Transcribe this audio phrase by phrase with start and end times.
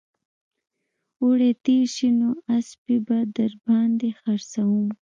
[1.21, 4.87] اوړي تېر شي نو اسپې به در باندې خرڅوم